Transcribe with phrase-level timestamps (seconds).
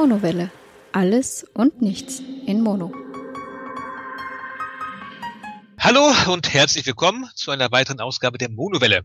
[0.00, 0.52] Monowelle.
[0.92, 2.92] Alles und nichts in Mono.
[5.76, 9.02] Hallo und herzlich willkommen zu einer weiteren Ausgabe der Monowelle.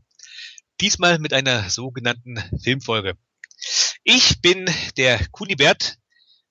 [0.82, 3.18] Diesmal mit einer sogenannten Filmfolge.
[4.04, 5.98] Ich bin der Kunibert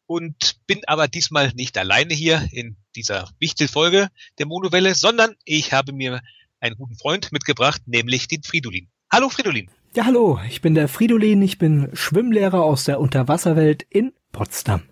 [0.07, 4.09] und bin aber diesmal nicht alleine hier in dieser Wichtelfolge
[4.41, 6.21] der Monowelle, sondern ich habe mir
[6.59, 8.89] einen guten Freund mitgebracht, nämlich den Fridolin.
[9.09, 9.71] Hallo Fridolin.
[9.95, 14.89] Ja, hallo, ich bin der Fridolin, ich bin Schwimmlehrer aus der Unterwasserwelt in Potsdam.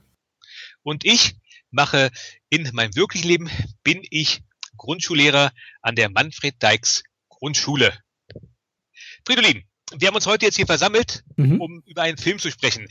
[0.82, 1.36] Und ich
[1.70, 2.10] mache
[2.48, 3.50] in meinem wirklichen Leben,
[3.82, 4.42] bin ich
[4.76, 7.98] Grundschullehrer an der Manfred Dykes Grundschule.
[9.26, 9.64] Fridolin,
[9.96, 11.60] wir haben uns heute jetzt hier versammelt, mhm.
[11.60, 12.88] um über einen Film zu sprechen.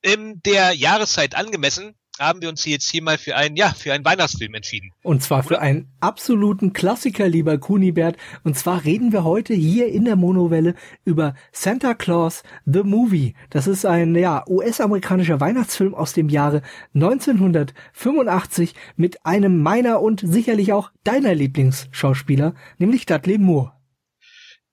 [0.00, 4.04] In der Jahreszeit angemessen haben wir uns jetzt hier mal für einen, ja, für einen
[4.04, 4.90] Weihnachtsfilm entschieden.
[5.02, 8.16] Und zwar für einen absoluten Klassiker, lieber Kunibert.
[8.44, 13.34] Und zwar reden wir heute hier in der Monowelle über Santa Claus The Movie.
[13.50, 16.62] Das ist ein, ja, US-amerikanischer Weihnachtsfilm aus dem Jahre
[16.94, 23.72] 1985 mit einem meiner und sicherlich auch deiner Lieblingsschauspieler, nämlich Dudley Moore.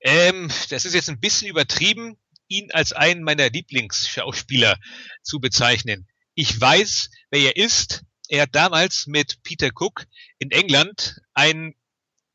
[0.02, 4.78] Ähm, das ist jetzt ein bisschen übertrieben, ihn als einen meiner Lieblingsschauspieler
[5.24, 6.08] zu bezeichnen.
[6.36, 8.04] Ich weiß, wer er ist.
[8.28, 10.06] Er hat damals mit Peter Cook
[10.38, 11.74] in England ein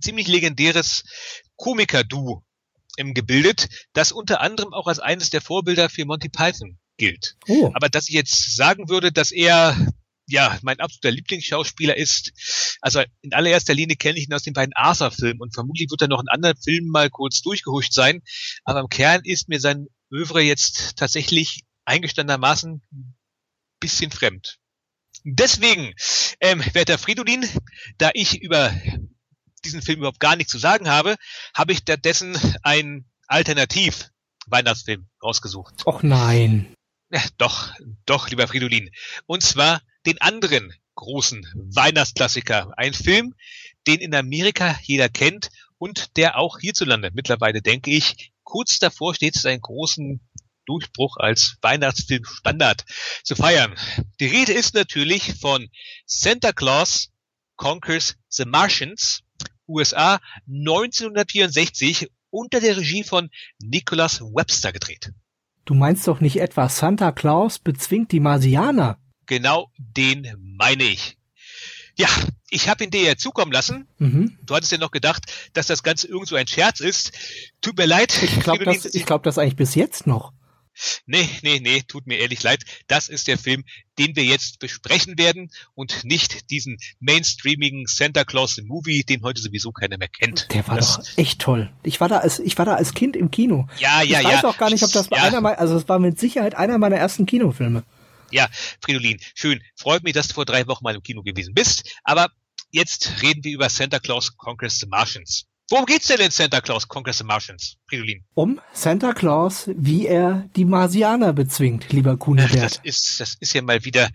[0.00, 1.04] ziemlich legendäres
[1.56, 2.42] Komiker-Duo
[2.96, 7.36] gebildet, das unter anderem auch als eines der Vorbilder für Monty Python gilt.
[7.48, 7.70] Oh.
[7.74, 9.76] Aber dass ich jetzt sagen würde, dass er
[10.26, 12.32] ja mein absoluter Lieblingsschauspieler ist,
[12.80, 16.08] also in allererster Linie kenne ich ihn aus den beiden Arthur-Filmen und vermutlich wird er
[16.08, 18.22] noch in anderen Filmen mal kurz durchgehuscht sein,
[18.64, 22.82] aber im Kern ist mir sein Övre jetzt tatsächlich eingestandenermaßen
[23.80, 24.58] bisschen fremd.
[25.24, 25.94] Deswegen,
[26.40, 27.46] ähm, werter Fridolin,
[27.98, 28.72] da ich über
[29.64, 31.16] diesen Film überhaupt gar nichts zu sagen habe,
[31.54, 34.10] habe ich stattdessen ein Alternativ
[34.46, 35.86] Weihnachtsfilm rausgesucht.
[35.86, 36.74] Och nein.
[37.10, 37.72] Ja, doch,
[38.06, 38.90] doch, lieber Fridolin.
[39.26, 42.72] Und zwar den anderen großen Weihnachtsklassiker.
[42.76, 43.34] Ein Film,
[43.86, 49.34] den in Amerika jeder kennt und der auch hierzulande mittlerweile, denke ich, kurz davor steht,
[49.34, 50.20] seinen großen
[50.70, 52.84] Durchbruch als Weihnachtsfilm-Standard
[53.24, 53.74] zu feiern.
[54.20, 55.68] Die Rede ist natürlich von
[56.06, 57.10] Santa Claus
[57.56, 59.22] Conquers the Martians,
[59.66, 63.30] USA 1964 unter der Regie von
[63.60, 65.12] Nicholas Webster gedreht.
[65.64, 69.00] Du meinst doch nicht etwa Santa Claus bezwingt die Marsianer?
[69.26, 71.18] Genau den meine ich.
[71.96, 72.08] Ja,
[72.48, 73.86] ich habe ihn dir ja zukommen lassen.
[73.98, 74.38] Mhm.
[74.46, 77.12] Du hattest ja noch gedacht, dass das Ganze irgend so ein Scherz ist.
[77.60, 78.22] Tut mir leid.
[78.22, 80.32] Ich glaube das, glaub das eigentlich bis jetzt noch.
[81.06, 82.64] Nee, nee, nee, tut mir ehrlich leid.
[82.86, 83.64] Das ist der Film,
[83.98, 89.72] den wir jetzt besprechen werden und nicht diesen mainstreamigen Santa Claus Movie, den heute sowieso
[89.72, 90.52] keiner mehr kennt.
[90.52, 91.72] Der war das, doch echt toll.
[91.82, 93.68] Ich war da als, ich war da als Kind im Kino.
[93.78, 94.20] Ja, ja, ja.
[94.20, 94.48] Ich weiß ja.
[94.48, 95.18] auch gar nicht, ob das ja.
[95.18, 97.84] einer meiner, also es war mit Sicherheit einer meiner ersten Kinofilme.
[98.30, 98.48] Ja,
[98.80, 99.60] Fridolin, schön.
[99.76, 101.90] Freut mich, dass du vor drei Wochen mal im Kino gewesen bist.
[102.04, 102.28] Aber
[102.70, 105.46] jetzt reden wir über Santa Claus Conquers the Martians.
[105.72, 108.24] Worum geht's denn in Santa Claus Conquers the Martians, Fridolin?
[108.34, 112.56] Um Santa Claus, wie er die Marsianer bezwingt, lieber Kunibert.
[112.56, 114.10] Das ist, das ist ja mal wieder,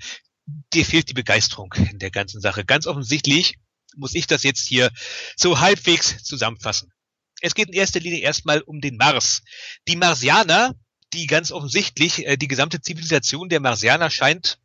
[0.73, 2.65] dir fehlt die Begeisterung in der ganzen Sache.
[2.65, 3.55] Ganz offensichtlich
[3.95, 4.91] muss ich das jetzt hier
[5.37, 6.91] so halbwegs zusammenfassen.
[7.39, 9.41] Es geht in erster Linie erstmal um den Mars.
[9.87, 10.75] Die Marsianer,
[11.13, 14.59] die ganz offensichtlich, äh, die gesamte Zivilisation der Marsianer scheint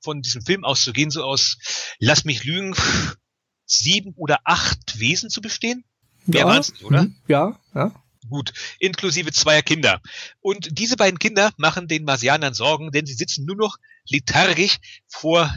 [0.00, 1.56] von diesem Film auszugehen, so aus,
[1.98, 2.76] lass mich lügen,
[3.66, 5.84] sieben oder acht Wesen zu bestehen.
[6.28, 7.00] Mehr ja, waren's oder?
[7.02, 7.92] Hm, ja, ja.
[8.28, 10.02] Gut, inklusive zweier Kinder.
[10.40, 15.54] Und diese beiden Kinder machen den Marsianern Sorgen, denn sie sitzen nur noch lethargisch vor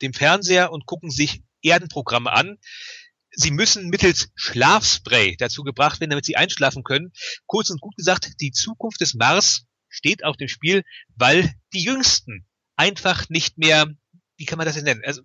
[0.00, 2.58] dem Fernseher und gucken sich Erdenprogramme an.
[3.30, 7.12] Sie müssen mittels Schlafspray dazu gebracht werden, damit sie einschlafen können.
[7.46, 10.84] Kurz und gut gesagt, die Zukunft des Mars steht auf dem Spiel,
[11.16, 12.46] weil die Jüngsten
[12.76, 13.86] einfach nicht mehr,
[14.36, 15.02] wie kann man das denn nennen?
[15.04, 15.22] Also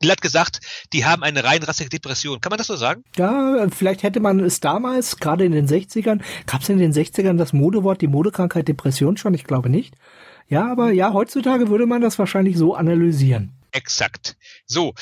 [0.00, 0.60] glatt gesagt,
[0.92, 2.40] die haben eine rein rassige Depression.
[2.40, 3.04] Kann man das so sagen?
[3.16, 7.36] Ja, vielleicht hätte man es damals, gerade in den 60ern, gab es in den 60ern
[7.36, 9.34] das Modewort, die Modekrankheit Depression schon?
[9.34, 9.94] Ich glaube nicht.
[10.48, 13.52] Ja, aber ja, heutzutage würde man das wahrscheinlich so analysieren.
[13.72, 14.36] Exakt.
[14.66, 14.94] So,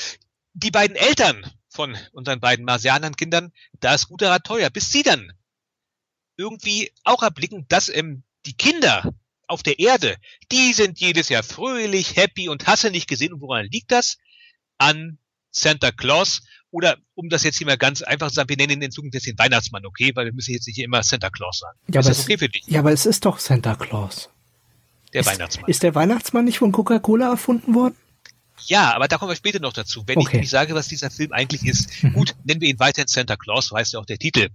[0.53, 5.33] die beiden Eltern von unseren beiden Marsianern-Kindern, da ist guter Rat teuer, bis sie dann
[6.37, 9.13] irgendwie auch erblicken, dass ähm, die Kinder
[9.47, 10.15] auf der Erde,
[10.51, 13.33] die sind jedes Jahr fröhlich, happy und hasse nicht gesehen.
[13.33, 14.17] Und woran liegt das?
[14.77, 15.17] An
[15.51, 16.41] Santa Claus
[16.71, 19.13] oder um das jetzt hier mal ganz einfach zu sagen, wir nennen ihn in Zukunft
[19.13, 20.11] jetzt den Weihnachtsmann, okay?
[20.15, 21.77] Weil wir müssen jetzt nicht immer Santa Claus sagen.
[21.93, 22.63] Ja, ist das okay für dich?
[22.65, 24.29] Ja, aber es ist doch Santa Claus.
[25.13, 25.69] Der ist, Weihnachtsmann.
[25.69, 27.95] Ist der Weihnachtsmann nicht von Coca-Cola erfunden worden?
[28.65, 30.03] Ja, aber da kommen wir später noch dazu.
[30.07, 30.37] Wenn okay.
[30.37, 32.13] ich nicht sage, was dieser Film eigentlich ist, mhm.
[32.13, 34.49] gut, nennen wir ihn weiterhin Santa Claus, so heißt ja auch der Titel.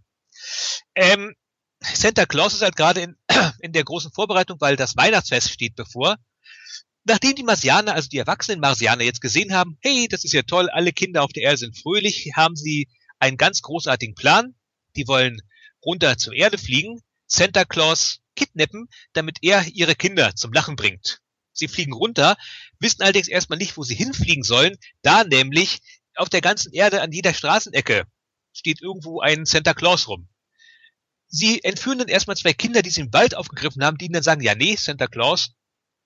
[0.95, 1.35] Ähm,
[1.81, 3.17] Santa Claus ist halt gerade in,
[3.61, 6.17] in der großen Vorbereitung, weil das Weihnachtsfest steht bevor
[7.09, 10.69] nachdem die Marsianer, also die erwachsenen Marsianer jetzt gesehen haben, hey, das ist ja toll,
[10.71, 12.89] alle Kinder auf der Erde sind fröhlich, haben sie
[13.19, 14.55] einen ganz großartigen Plan.
[14.97, 15.41] Die wollen
[15.85, 21.21] runter zur Erde fliegen, Santa Claus kidnappen, damit er ihre Kinder zum Lachen bringt.
[21.53, 22.37] Sie fliegen runter,
[22.79, 25.81] wissen allerdings erstmal nicht, wo sie hinfliegen sollen, da nämlich
[26.15, 28.07] auf der ganzen Erde an jeder Straßenecke
[28.53, 30.29] steht irgendwo ein Santa Claus rum.
[31.29, 34.23] Sie entführen dann erstmal zwei Kinder, die sie im Wald aufgegriffen haben, die ihnen dann
[34.23, 35.51] sagen, ja nee, Santa Claus,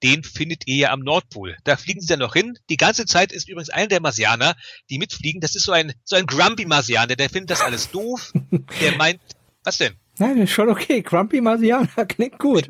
[0.02, 1.56] den findet ihr ja am Nordpol.
[1.64, 2.58] Da fliegen sie dann noch hin.
[2.70, 4.54] Die ganze Zeit ist übrigens einer der Marsianer,
[4.90, 8.32] die mitfliegen, das ist so ein, so ein Grumpy Marsianer, der findet das alles doof.
[8.80, 9.20] Der meint,
[9.64, 9.94] was denn?
[10.18, 11.02] Nein, ist schon okay.
[11.02, 12.68] Grumpy Marsianer klingt gut.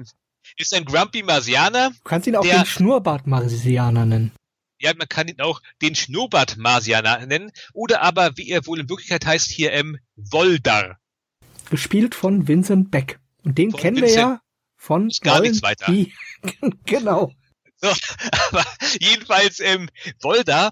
[0.58, 1.90] Ist ein Grumpy Marsianer.
[1.90, 4.32] Du kannst ihn auch Der- den Schnurrbart Marsianer nennen.
[4.78, 7.52] Ja, man kann ihn auch den Schnurrbart Marsianer nennen.
[7.72, 10.98] Oder aber, wie er wohl in Wirklichkeit heißt, hier ähm, Voldar.
[11.70, 13.18] Gespielt von Vincent Beck.
[13.44, 14.20] Und den Von kennen wir Vincent.
[14.20, 14.40] ja
[14.82, 15.86] von Ist gar nichts weiter.
[15.86, 16.12] Die,
[16.84, 17.32] genau.
[17.80, 17.92] So,
[18.48, 18.64] aber
[19.00, 19.88] jedenfalls, ähm,
[20.20, 20.70] Volda,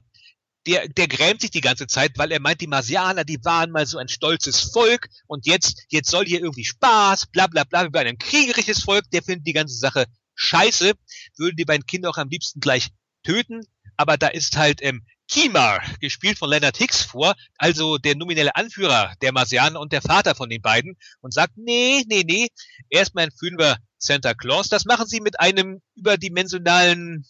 [0.66, 3.86] der, der grämt sich die ganze Zeit, weil er meint, die Marsianer, die waren mal
[3.86, 8.00] so ein stolzes Volk und jetzt, jetzt soll hier irgendwie Spaß, bla bla bla, über
[8.00, 10.92] ein kriegerisches Volk, der findet die ganze Sache scheiße,
[11.36, 12.88] würden die beiden Kinder auch am liebsten gleich
[13.22, 13.62] töten,
[13.96, 19.14] aber da ist halt ähm, Kimar, gespielt von Leonard Hicks vor, also der nominelle Anführer
[19.22, 22.48] der Marsianer und der Vater von den beiden und sagt, nee, nee, nee,
[22.88, 24.68] erstmal entführen wir Santa Claus.
[24.68, 27.24] Das machen sie mit einem überdimensionalen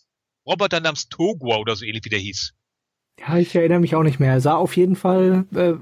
[0.46, 2.54] Roboter namens Togua oder so ähnlich wie der hieß.
[3.20, 4.32] Ja, ich erinnere mich auch nicht mehr.
[4.32, 5.74] Er sah auf jeden Fall äh,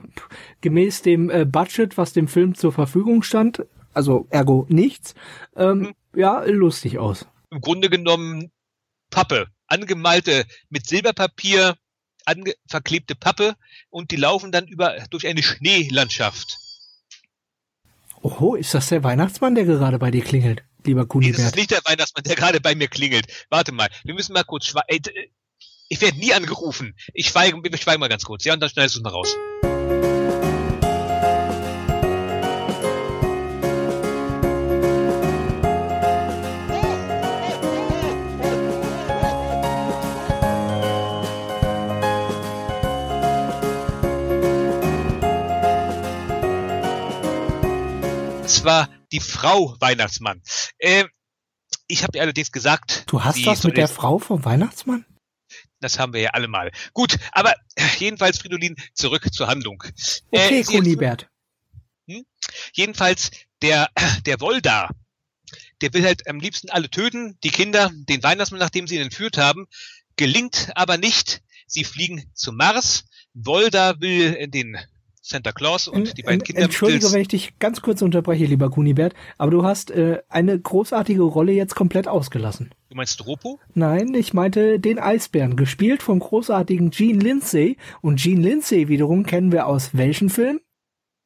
[0.60, 3.64] gemäß dem äh, Budget, was dem Film zur Verfügung stand,
[3.94, 5.14] also ergo nichts,
[5.54, 7.26] ähm, ja, lustig aus.
[7.50, 8.50] Im Grunde genommen
[9.10, 11.76] Pappe, angemalte mit Silberpapier,
[12.68, 13.54] verklebte Pappe
[13.90, 16.56] und die laufen dann über durch eine Schneelandschaft.
[18.22, 21.38] Oho, ist das der Weihnachtsmann, der gerade bei dir klingelt, lieber Nee, das Kunibert?
[21.40, 23.26] ist nicht der Weihnachtsmann, der gerade bei mir klingelt.
[23.48, 25.02] Warte mal, wir müssen mal kurz schweigen.
[25.02, 25.30] D-
[25.88, 26.94] Ich werde nie angerufen.
[27.14, 29.36] Ich schweige, wir schweigen mal ganz kurz, ja, und dann schneidest du es mal raus.
[48.48, 50.40] Es war die Frau Weihnachtsmann.
[50.78, 51.04] Äh,
[51.86, 55.04] ich habe ihr allerdings gesagt, Du hast soll mit der Frau vom Weihnachtsmann?
[55.80, 56.72] Das haben wir ja alle mal.
[56.94, 59.84] Gut, aber äh, jedenfalls, Fridolin, zurück zur Handlung.
[60.30, 61.28] Okay, Äh, Kunibert.
[62.72, 63.90] Jedenfalls, der,
[64.24, 64.88] der Volda,
[65.82, 69.36] der will halt am liebsten alle töten, die Kinder, den Weihnachtsmann, nachdem sie ihn entführt
[69.36, 69.66] haben,
[70.16, 71.42] gelingt aber nicht.
[71.66, 73.04] Sie fliegen zum Mars.
[73.34, 74.78] Volda will in den
[75.28, 79.14] Santa Claus und die beiden Kinder Entschuldige, wenn ich dich ganz kurz unterbreche, lieber Kunibert,
[79.36, 82.70] aber du hast äh, eine großartige Rolle jetzt komplett ausgelassen.
[82.88, 83.60] Du meinst Ropo?
[83.74, 87.76] Nein, ich meinte den Eisbären, gespielt vom großartigen Gene Lindsay.
[88.00, 90.60] Und Gene Lindsay wiederum kennen wir aus welchem Film?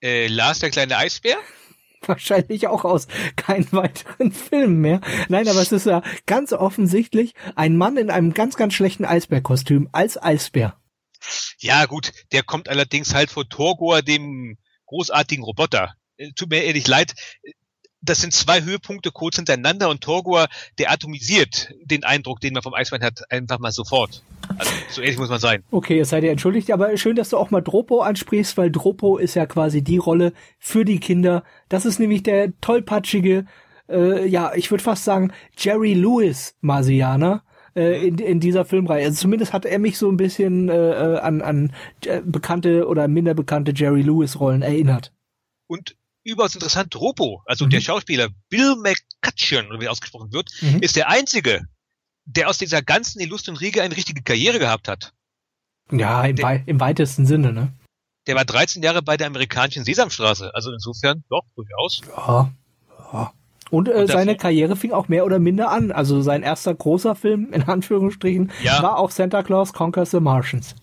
[0.02, 1.36] Äh, Lars, der kleine Eisbär?
[2.04, 3.06] Wahrscheinlich auch aus
[3.36, 5.00] keinen weiteren Filmen mehr.
[5.28, 9.88] Nein, aber es ist ja ganz offensichtlich ein Mann in einem ganz, ganz schlechten Eisbärkostüm
[9.92, 10.81] als Eisbär.
[11.58, 15.94] Ja, gut, der kommt allerdings halt vor Torgor, dem großartigen Roboter.
[16.16, 17.14] Äh, Tut mir ehrlich leid.
[18.04, 20.48] Das sind zwei Höhepunkte kurz hintereinander und Torgor,
[20.78, 24.24] der atomisiert den Eindruck, den man vom Eisbein hat, einfach mal sofort.
[24.58, 25.62] Also, so ehrlich muss man sein.
[25.70, 29.18] Okay, es sei dir entschuldigt, aber schön, dass du auch mal Dropo ansprichst, weil Dropo
[29.18, 31.44] ist ja quasi die Rolle für die Kinder.
[31.68, 33.46] Das ist nämlich der tollpatschige,
[33.88, 37.44] äh, ja, ich würde fast sagen, Jerry Lewis Marsianer
[37.76, 39.04] äh, in, in dieser Filmreihe.
[39.06, 41.72] Also zumindest hat er mich so ein bisschen äh, äh, an, an
[42.04, 45.12] äh, bekannte oder minder bekannte Jerry Lewis Rollen erinnert.
[45.66, 47.70] Und überaus interessant, Ropo, also Mhm.
[47.70, 50.80] der Schauspieler Bill McCutcheon, wie er ausgesprochen wird, Mhm.
[50.80, 51.66] ist der einzige,
[52.24, 55.12] der aus dieser ganzen illustren Riege eine richtige Karriere gehabt hat.
[55.90, 57.72] Ja, im, Der- wei im weitesten Sinne, ne?
[58.28, 62.02] Der war 13 Jahre bei der amerikanischen Sesamstraße, also insofern, doch, durchaus.
[62.16, 62.52] Ja.
[63.12, 63.32] ja.
[63.72, 65.92] Und, äh, Und seine Karriere fing auch mehr oder minder an.
[65.92, 68.82] Also sein erster großer Film, in Anführungsstrichen, Ja.
[68.82, 70.74] war auch Santa Claus Conquers the Martians.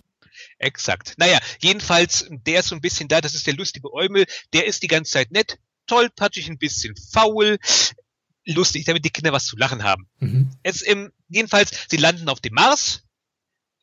[0.58, 1.13] Exakt.
[1.17, 4.81] Naja, jedenfalls, der ist so ein bisschen da, das ist der lustige Eumel, der ist
[4.81, 7.60] die ganze Zeit nett, tollpatschig, ein bisschen faul,
[8.43, 10.08] lustig, damit die Kinder was zu lachen haben.
[10.17, 10.50] Mhm.
[10.63, 13.03] Es, ähm, jedenfalls, sie landen auf dem Mars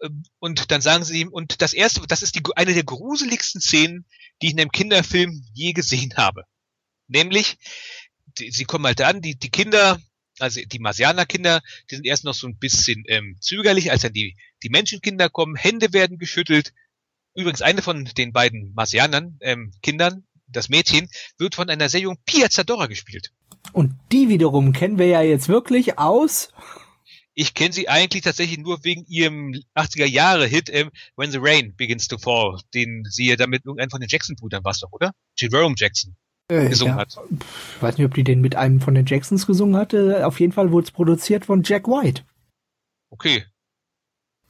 [0.03, 3.61] ähm, und dann sagen sie ihm, und das erste, das ist die, eine der gruseligsten
[3.61, 4.05] Szenen,
[4.43, 6.43] die ich in einem Kinderfilm je gesehen habe.
[7.07, 7.57] Nämlich,
[8.39, 10.01] die, sie kommen halt an, die, die Kinder,
[10.39, 14.37] also die Marsianer-Kinder, die sind erst noch so ein bisschen ähm, zögerlich, als dann die,
[14.63, 16.73] die Menschenkinder kommen, Hände werden geschüttelt.
[17.35, 22.19] Übrigens, eine von den beiden Marsianern, ähm, Kindern, das Mädchen, wird von einer sehr jungen
[22.25, 23.33] Pia Zadora gespielt.
[23.73, 26.51] Und die wiederum kennen wir ja jetzt wirklich aus.
[27.35, 31.75] Ich kenne sie eigentlich tatsächlich nur wegen ihrem 80er Jahre Hit ähm, When the Rain
[31.77, 35.13] Begins to Fall, den sie ja damit irgendeinen von den Jackson-Brüdern war doch, oder?
[35.37, 36.17] Jerome Jackson
[36.49, 37.01] äh, gesungen ja.
[37.01, 37.17] hat.
[37.77, 40.27] Ich weiß nicht, ob die den mit einem von den Jacksons gesungen hatte.
[40.27, 42.23] Auf jeden Fall wurde es produziert von Jack White.
[43.11, 43.45] Okay.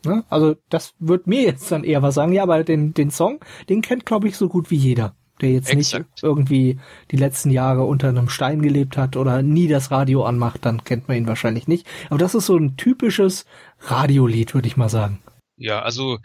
[0.04, 2.32] Ja, also das wird mir jetzt dann eher was sagen.
[2.32, 5.70] Ja, aber den, den Song, den kennt, glaube ich, so gut wie jeder der jetzt
[5.70, 6.10] Exakt.
[6.10, 6.78] nicht irgendwie
[7.10, 11.08] die letzten Jahre unter einem Stein gelebt hat oder nie das Radio anmacht, dann kennt
[11.08, 11.86] man ihn wahrscheinlich nicht.
[12.08, 13.44] Aber das ist so ein typisches
[13.80, 15.22] Radiolied, würde ich mal sagen.
[15.56, 16.18] Ja, also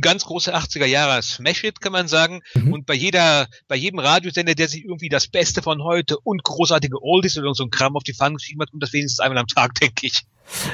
[0.00, 2.40] ganz große 80er Jahre Smash-Hit, kann man sagen.
[2.54, 2.72] Mhm.
[2.72, 7.02] Und bei jeder, bei jedem Radiosender, der sich irgendwie das Beste von heute und großartige
[7.02, 9.46] Oldies oder so ein Kram auf die Fahnen geschrieben hat, kommt das wenigstens einmal am
[9.46, 10.22] Tag, denke ich.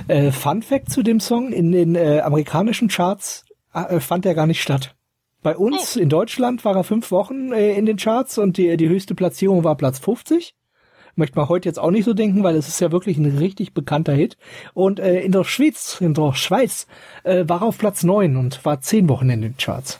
[0.08, 4.46] Äh, Fun Fact zu dem Song, in den äh, amerikanischen Charts äh, fand er gar
[4.46, 4.94] nicht statt.
[5.42, 6.00] Bei uns oh.
[6.00, 9.64] in Deutschland war er fünf Wochen äh, in den Charts und die, die höchste Platzierung
[9.64, 10.54] war Platz 50.
[11.18, 13.74] Möchte man heute jetzt auch nicht so denken, weil es ist ja wirklich ein richtig
[13.74, 14.36] bekannter Hit.
[14.72, 16.86] Und äh, in der Schweiz, in der Schweiz
[17.24, 19.98] äh, war er auf Platz neun und war zehn Wochen in den Charts.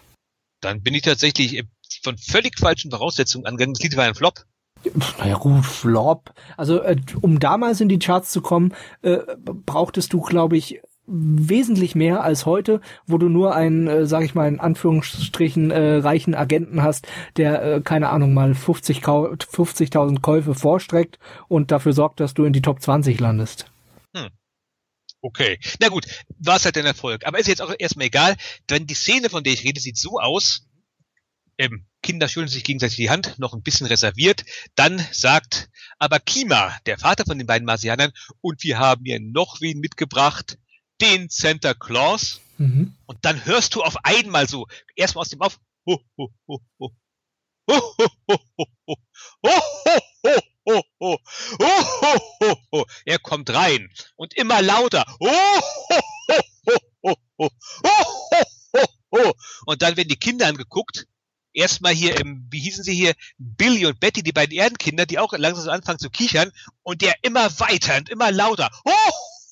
[0.60, 1.64] Dann bin ich tatsächlich äh,
[2.04, 3.75] von völlig falschen Voraussetzungen angegangen.
[3.75, 4.44] Das Lied war ein Flop.
[5.18, 6.32] Naja gut, Flop.
[6.56, 8.72] Also äh, um damals in die Charts zu kommen,
[9.02, 14.24] äh, brauchtest du, glaube ich, wesentlich mehr als heute, wo du nur einen, äh, sag
[14.24, 20.20] ich mal in Anführungsstrichen, äh, reichen Agenten hast, der, äh, keine Ahnung, mal 50 50.000
[20.20, 23.66] Käufe vorstreckt und dafür sorgt, dass du in die Top 20 landest.
[24.14, 24.28] Hm.
[25.20, 25.58] Okay.
[25.80, 26.06] Na gut,
[26.38, 27.26] war es halt ein Erfolg.
[27.26, 28.36] Aber ist jetzt auch erstmal egal,
[28.70, 30.66] denn die Szene, von der ich rede, sieht so aus,
[31.56, 34.44] ähm, Kinder schütteln sich gegenseitig die Hand, noch ein bisschen reserviert.
[34.76, 39.60] Dann sagt aber Kima, der Vater von den beiden Marsianern, und wir haben hier noch
[39.60, 40.58] wen mitgebracht
[41.00, 42.40] den Santa Claus.
[42.58, 42.94] Mhm.
[43.06, 46.92] Und dann hörst du auf einmal so, erstmal aus dem Auf, ho, ho, ho, ho.
[53.04, 55.04] Er kommt rein und immer lauter.
[59.66, 61.06] Und dann werden die Kinder angeguckt.
[61.52, 65.32] Erstmal hier im, wie hießen sie hier, Billy und Betty, die beiden Erdenkinder, die auch
[65.32, 66.52] langsam so anfangen zu kichern.
[66.82, 68.68] Und der immer weiter und immer lauter.
[68.84, 68.92] Ho,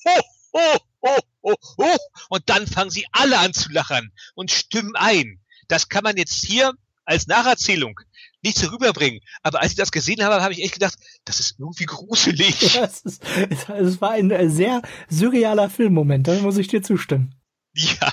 [0.05, 0.21] ho,
[0.53, 1.97] ho, ho, ho, ho.
[2.29, 5.39] Und dann fangen sie alle an zu lachen und stimmen ein.
[5.67, 6.73] Das kann man jetzt hier
[7.05, 7.99] als Nacherzählung
[8.43, 9.21] nicht so rüberbringen.
[9.41, 12.61] Aber als ich das gesehen habe, habe ich echt gedacht, das ist irgendwie gruselig.
[12.75, 17.35] Ja, es, ist, es war ein sehr surrealer Filmmoment, da muss ich dir zustimmen.
[17.73, 18.11] Ja.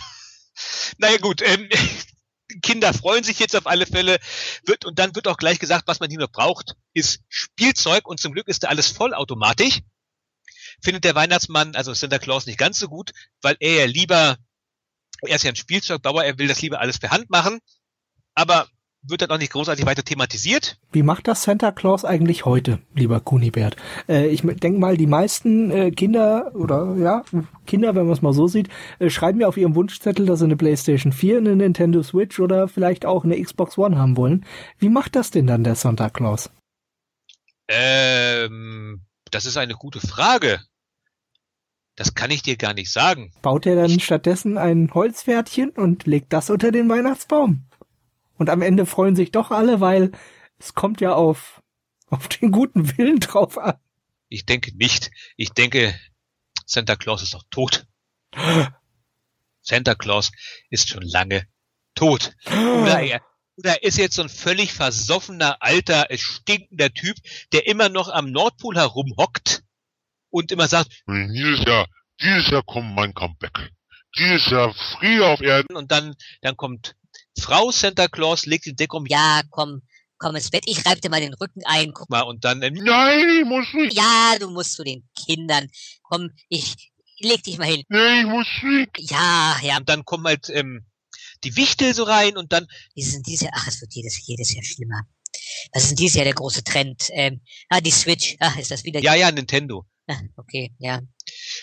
[0.99, 1.69] Naja gut, ähm,
[2.63, 4.19] Kinder freuen sich jetzt auf alle Fälle.
[4.65, 8.21] Wird, und dann wird auch gleich gesagt, was man hier noch braucht, ist Spielzeug und
[8.21, 9.81] zum Glück ist da alles vollautomatisch
[10.83, 13.13] findet der Weihnachtsmann, also Santa Claus, nicht ganz so gut,
[13.43, 14.37] weil er ja lieber,
[15.23, 17.61] er ist ja ein Spielzeugbauer, er will das lieber alles per Hand machen,
[18.35, 18.69] aber
[19.07, 20.79] wird dann auch nicht großartig weiter thematisiert.
[20.93, 23.77] Wie macht das Santa Claus eigentlich heute, lieber Kunibert?
[24.09, 27.23] Äh, ich denke mal, die meisten äh, Kinder oder ja,
[27.67, 30.47] Kinder, wenn man es mal so sieht, äh, schreiben ja auf ihrem Wunschzettel, dass sie
[30.47, 34.47] eine PlayStation 4, eine Nintendo Switch oder vielleicht auch eine Xbox One haben wollen.
[34.79, 36.51] Wie macht das denn dann der Santa Claus?
[37.69, 39.03] Ähm,
[39.35, 40.61] das ist eine gute Frage.
[41.97, 43.33] Das kann ich dir gar nicht sagen.
[43.43, 47.67] Baut er dann stattdessen ein Holzpferdchen und legt das unter den Weihnachtsbaum?
[48.37, 50.13] Und am Ende freuen sich doch alle, weil
[50.59, 51.63] es kommt ja auf,
[52.09, 53.75] auf den guten Willen drauf an.
[54.29, 55.11] Ich denke nicht.
[55.37, 55.95] Ich denke,
[56.67, 57.87] Santa Claus ist doch tot.
[59.63, 60.31] Santa Claus
[60.71, 61.47] ist schon lange
[61.95, 62.35] tot.
[62.47, 63.21] Oder er,
[63.57, 67.17] oder ist jetzt so ein völlig versoffener, alter, stinkender Typ,
[67.53, 69.63] der immer noch am Nordpol herumhockt
[70.31, 71.87] und immer sagt, dieses Jahr,
[72.21, 73.71] dieses Jahr kommt mein Comeback.
[74.19, 75.77] Dieses Jahr Friede auf Erden.
[75.77, 76.95] Und dann, dann kommt
[77.39, 79.07] Frau Santa Claus, legt die Decke um.
[79.07, 79.83] Ja, komm,
[80.19, 81.93] komm ins Bett, ich reib dir mal den Rücken ein.
[81.93, 83.95] Guck mal, und dann, ähm, Nein, ich muss nicht.
[83.95, 85.69] Ja, du musst zu den Kindern.
[86.03, 87.83] Komm, ich leg dich mal hin.
[87.89, 89.11] Nee, ich muss nicht.
[89.11, 89.79] Ja, ja.
[89.79, 90.87] Und dann kommen halt, ähm,
[91.45, 92.67] die Wichtel so rein und dann.
[92.95, 95.03] Wie sind diese, ach, es wird jedes, jedes Jahr schlimmer.
[95.73, 97.09] Was ist denn dieses Jahr der große Trend?
[97.13, 98.37] Ähm, ah, die Switch.
[98.41, 99.01] Ah, ist das wieder?
[99.01, 99.85] Ja, ja, Nintendo.
[100.07, 101.01] Ah, okay, ja.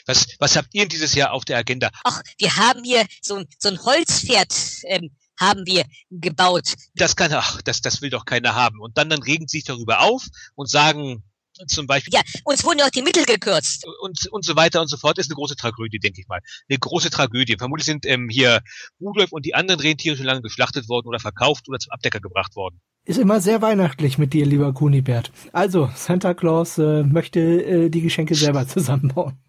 [0.06, 1.92] Was, was habt ihr dieses Jahr auf der Agenda?
[2.04, 4.54] Ach, wir haben hier so, ein so ein Holzpferd,
[4.86, 6.74] ähm, haben wir gebaut.
[6.96, 8.80] Das kann, ach, das, das will doch keiner haben.
[8.80, 11.24] Und dann, dann regen sie sich darüber auf und sagen,
[11.68, 12.14] zum Beispiel.
[12.14, 13.86] Ja, uns wurden ja auch die Mittel gekürzt.
[14.02, 15.18] Und, und so weiter und so fort.
[15.18, 16.40] Ist eine große Tragödie, denke ich mal.
[16.70, 17.56] Eine große Tragödie.
[17.58, 18.62] Vermutlich sind ähm, hier
[19.00, 22.56] Rudolf und die anderen Rentiere schon lange geschlachtet worden oder verkauft oder zum Abdecker gebracht
[22.56, 22.82] worden.
[23.04, 25.32] Ist immer sehr weihnachtlich mit dir, lieber Kunibert.
[25.54, 29.40] Also, Santa Claus äh, möchte äh, die Geschenke selber zusammenbauen.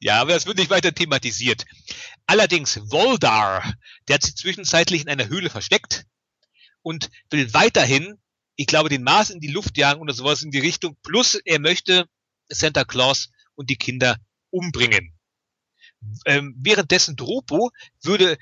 [0.00, 1.64] Ja, aber das wird nicht weiter thematisiert.
[2.26, 3.74] Allerdings, Voldar,
[4.06, 6.04] der hat sich zwischenzeitlich in einer Höhle versteckt
[6.82, 8.18] und will weiterhin,
[8.56, 10.96] ich glaube, den Mars in die Luft jagen oder sowas in die Richtung.
[11.02, 12.06] Plus, er möchte
[12.48, 14.16] Santa Claus und die Kinder
[14.50, 15.12] umbringen.
[16.26, 17.70] Ähm, währenddessen Dropo
[18.02, 18.36] würde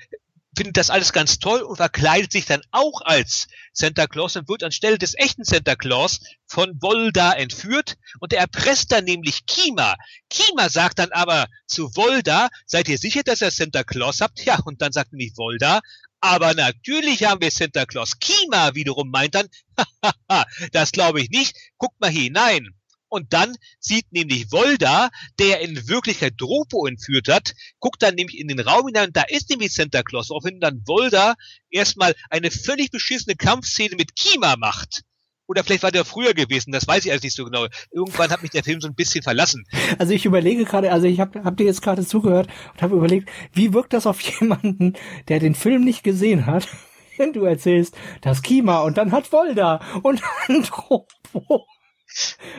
[0.55, 4.63] findet das alles ganz toll und verkleidet sich dann auch als Santa Claus und wird
[4.63, 9.95] anstelle des echten Santa Claus von Volda entführt und er erpresst dann nämlich Kima.
[10.29, 14.43] Kima sagt dann aber zu Volda, seid ihr sicher, dass ihr Santa Claus habt?
[14.45, 15.81] Ja, und dann sagt nämlich Volda,
[16.21, 18.19] aber natürlich haben wir Santa Claus.
[18.19, 19.47] Kima wiederum meint dann,
[20.71, 22.73] das glaube ich nicht, guckt mal hinein.
[23.13, 28.47] Und dann sieht nämlich Volda, der in Wirklichkeit Dropo entführt hat, guckt dann nämlich in
[28.47, 31.35] den Raum hinein und da ist nämlich Santa Claus, woraufhin dann Volda
[31.69, 35.03] erstmal eine völlig beschissene Kampfszene mit Kima macht.
[35.45, 37.67] Oder vielleicht war der früher gewesen, das weiß ich alles nicht so genau.
[37.91, 39.63] Irgendwann hat mich der Film so ein bisschen verlassen.
[39.99, 43.29] Also ich überlege gerade, also ich habe hab dir jetzt gerade zugehört und habe überlegt,
[43.53, 44.93] wie wirkt das auf jemanden,
[45.27, 46.67] der den Film nicht gesehen hat,
[47.17, 51.67] wenn du erzählst, das Kima und dann hat Volda und dann Dropo.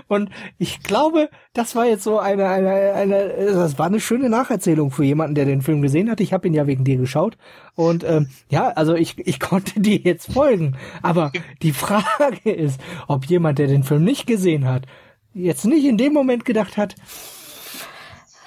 [0.08, 4.90] Und ich glaube, das war jetzt so eine, eine, eine, das war eine schöne Nacherzählung
[4.90, 6.20] für jemanden, der den Film gesehen hat.
[6.20, 7.37] Ich habe ihn ja wegen dir geschaut.
[7.75, 10.76] Und ähm, ja, also ich, ich konnte dir jetzt folgen.
[11.02, 11.32] Aber
[11.62, 14.87] die Frage ist, ob jemand, der den Film nicht gesehen hat,
[15.32, 16.94] jetzt nicht in dem Moment gedacht hat,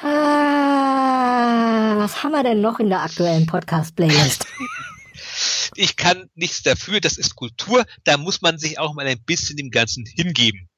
[0.02, 4.46] ah, was haben wir denn noch in der aktuellen Podcast-Playlist?
[5.76, 9.58] Ich kann nichts dafür, das ist Kultur, da muss man sich auch mal ein bisschen
[9.58, 10.70] dem Ganzen hingeben.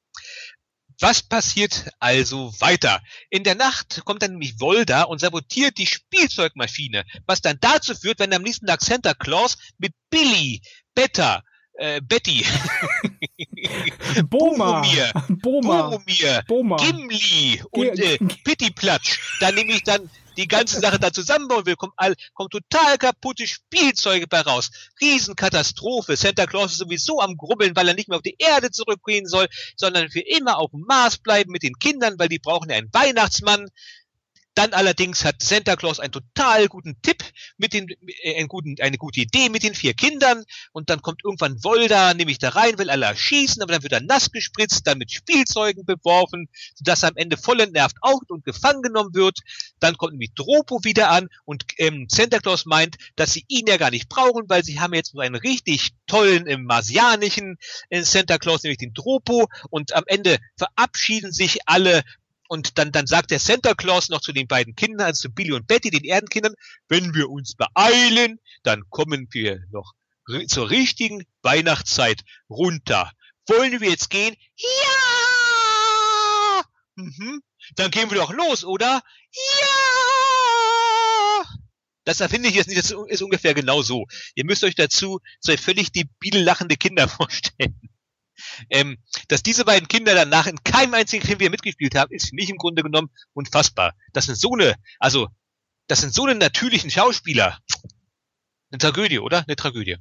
[1.00, 3.00] Was passiert also weiter?
[3.30, 8.18] In der Nacht kommt dann nämlich Volda und sabotiert die Spielzeugmaschine, was dann dazu führt,
[8.18, 10.60] wenn am nächsten Tag Santa Claus mit Billy,
[10.94, 11.42] Betta,
[11.74, 12.44] äh, Betty,
[14.28, 16.76] Boma, Boromir, Boma, Boromir, Boma.
[16.76, 22.14] Gimli und äh, Pittiplatsch, dann nämlich dann die ganze Sache da zusammenbauen will, kommt, all,
[22.34, 24.70] kommt total kaputte Spielzeuge bei raus.
[25.00, 26.16] Riesenkatastrophe.
[26.16, 29.48] Santa Claus ist sowieso am Grubbeln, weil er nicht mehr auf die Erde zurückgehen soll,
[29.76, 32.92] sondern für immer auf dem Mars bleiben mit den Kindern, weil die brauchen ja einen
[32.92, 33.68] Weihnachtsmann.
[34.60, 37.24] Dann allerdings hat Santa Claus einen total guten Tipp
[37.56, 37.88] mit den,
[38.22, 42.12] äh, einen guten, eine gute Idee mit den vier Kindern und dann kommt irgendwann Volda
[42.12, 45.86] nämlich da rein, will alle erschießen, aber dann wird er nass gespritzt, dann mit Spielzeugen
[45.86, 49.38] beworfen, sodass er am Ende voll entnervt auch und gefangen genommen wird.
[49.78, 53.78] Dann kommt nämlich Dropo wieder an und ähm, Santa Claus meint, dass sie ihn ja
[53.78, 57.56] gar nicht brauchen, weil sie haben jetzt so einen richtig tollen äh, marsianischen
[57.88, 62.02] äh, Santa Claus, nämlich den Dropo und am Ende verabschieden sich alle
[62.50, 65.52] und dann, dann sagt der Santa Claus noch zu den beiden Kindern, also zu Billy
[65.52, 66.56] und Betty, den Erdenkindern,
[66.88, 69.92] wenn wir uns beeilen, dann kommen wir noch
[70.48, 73.12] zur richtigen Weihnachtszeit runter.
[73.46, 74.34] Wollen wir jetzt gehen?
[74.56, 74.68] Ja!
[76.96, 77.40] Mhm.
[77.76, 79.00] Dann gehen wir doch los, oder?
[79.32, 79.70] Ja!
[82.02, 84.06] Das erfinde ich jetzt nicht, das ist ungefähr genau so.
[84.34, 87.80] Ihr müsst euch dazu zwei völlig debile lachende Kinder vorstellen.
[88.68, 88.98] Ähm,
[89.28, 92.50] dass diese beiden Kinder danach in keinem einzigen Film wieder mitgespielt haben, ist für mich
[92.50, 93.94] im Grunde genommen unfassbar.
[94.12, 95.28] Das sind so eine, also,
[95.86, 97.58] das sind so eine natürlichen Schauspieler.
[98.70, 99.44] Eine Tragödie, oder?
[99.46, 99.96] Eine Tragödie.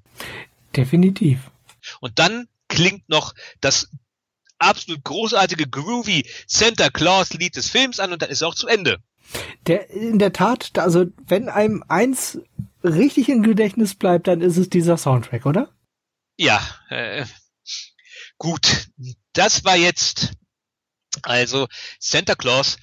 [0.76, 1.52] Definitiv.
[2.00, 3.90] Und dann klingt noch das
[4.60, 8.68] absolut großartige, groovy Santa Claus Lied des Films an und dann ist er auch zu
[8.68, 9.00] Ende.
[9.68, 12.40] Der, in der Tat, also wenn einem eins
[12.84, 15.70] richtig im Gedächtnis bleibt, dann ist es dieser Soundtrack, oder?
[16.38, 17.26] Ja, äh,
[18.40, 18.88] gut.
[19.34, 20.34] Das war jetzt
[21.22, 21.68] also
[22.00, 22.78] Santa Claus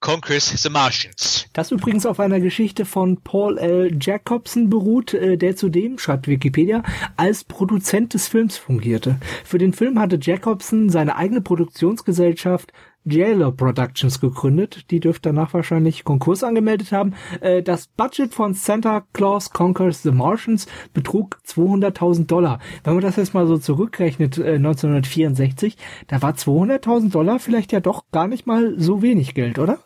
[0.00, 1.46] Conquers the Martians.
[1.52, 3.96] Das übrigens auf einer Geschichte von Paul L.
[4.00, 6.82] Jacobson beruht, äh, der zudem, schreibt Wikipedia,
[7.16, 9.20] als Produzent des Films fungierte.
[9.44, 12.72] Für den Film hatte Jacobson seine eigene Produktionsgesellschaft
[13.04, 14.90] JLo Productions gegründet.
[14.90, 17.14] Die dürfte danach wahrscheinlich Konkurs angemeldet haben.
[17.40, 22.60] Äh, Das Budget von Santa Claus Conquers the Martians betrug 200.000 Dollar.
[22.84, 27.80] Wenn man das jetzt mal so zurückrechnet, äh, 1964, da war 200.000 Dollar vielleicht ja
[27.80, 29.82] doch gar nicht mal so wenig Geld, oder?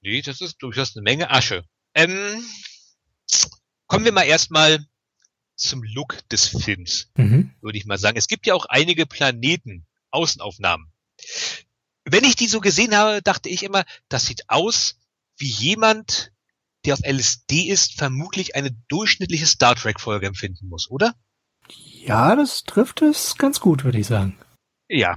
[0.00, 1.64] Nee, das ist durchaus eine Menge Asche.
[1.94, 2.42] Ähm,
[3.86, 4.84] kommen wir mal erstmal
[5.54, 7.52] zum Look des Films, Mhm.
[7.60, 8.16] würde ich mal sagen.
[8.16, 10.86] Es gibt ja auch einige Planeten, Außenaufnahmen.
[12.04, 14.98] Wenn ich die so gesehen habe, dachte ich immer, das sieht aus
[15.36, 16.32] wie jemand,
[16.84, 21.14] der auf LSD ist, vermutlich eine durchschnittliche Star Trek Folge empfinden muss, oder?
[21.68, 24.38] Ja, das trifft es ganz gut, würde ich sagen.
[24.88, 25.16] Ja.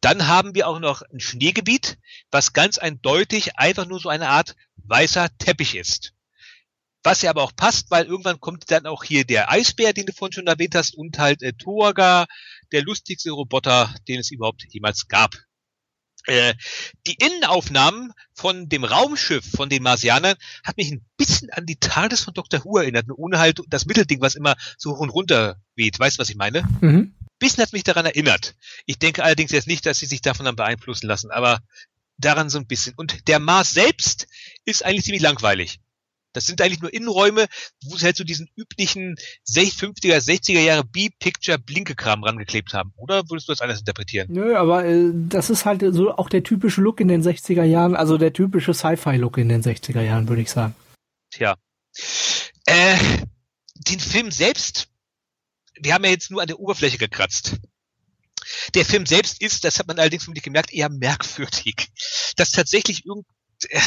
[0.00, 1.98] Dann haben wir auch noch ein Schneegebiet,
[2.30, 6.12] was ganz eindeutig einfach nur so eine Art weißer Teppich ist.
[7.02, 10.12] Was ja aber auch passt, weil irgendwann kommt dann auch hier der Eisbär, den du
[10.12, 12.26] vorhin schon erwähnt hast, und halt äh, Toaga,
[12.72, 15.36] der lustigste Roboter, den es überhaupt jemals gab.
[16.26, 16.54] Äh,
[17.06, 22.20] die Innenaufnahmen von dem Raumschiff von den Marsianern hat mich ein bisschen an die TARDIS
[22.24, 22.64] von Dr.
[22.64, 25.98] Who erinnert, ohne halt das Mittelding, was immer so hoch und runter weht.
[25.98, 26.62] Weißt du, was ich meine?
[26.80, 27.14] Mhm.
[27.38, 28.54] bisschen hat mich daran erinnert.
[28.86, 31.60] Ich denke allerdings jetzt nicht, dass sie sich davon dann beeinflussen lassen, aber
[32.18, 32.94] daran so ein bisschen.
[32.96, 34.28] Und der Mars selbst
[34.64, 35.80] ist eigentlich ziemlich langweilig.
[36.32, 37.46] Das sind eigentlich nur Innenräume,
[37.84, 39.16] wo sie halt so diesen üblichen
[39.48, 42.92] 50er, 60er Jahre B-Picture Blinkekram rangeklebt haben.
[42.96, 44.28] Oder würdest du das anders interpretieren?
[44.30, 47.96] Nö, aber äh, das ist halt so auch der typische Look in den 60er Jahren,
[47.96, 50.74] also der typische Sci-Fi-Look in den 60er Jahren, würde ich sagen.
[51.30, 51.56] Tja.
[52.66, 52.96] Äh,
[53.74, 54.88] den Film selbst,
[55.80, 57.56] wir haben ja jetzt nur an der Oberfläche gekratzt.
[58.74, 61.88] Der Film selbst ist, das hat man allerdings dir gemerkt, eher merkwürdig.
[62.36, 63.26] Dass tatsächlich irgend,
[63.68, 63.80] äh,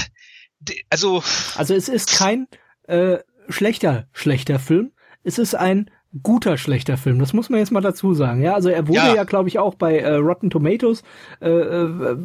[0.90, 1.24] also.
[1.56, 2.48] Also es ist kein
[2.88, 3.18] äh,
[3.50, 4.92] schlechter, schlechter Film.
[5.24, 5.90] Es ist ein
[6.22, 7.18] guter schlechter Film.
[7.18, 8.44] Das muss man jetzt mal dazu sagen.
[8.44, 11.02] Ja, also er wurde ja, ja glaube ich, auch bei äh, Rotten Tomatoes
[11.42, 12.18] äh, äh,